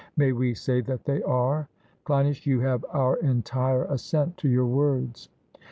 May 0.17 0.31
we 0.31 0.55
say 0.55 0.81
that 0.81 1.03
they 1.05 1.21
are? 1.21 1.69
CLEINIAS: 2.05 2.47
You 2.47 2.59
have 2.61 2.83
our 2.89 3.17
entire 3.17 3.83
assent 3.83 4.35
to 4.37 4.49
your 4.49 4.65
words. 4.65 5.29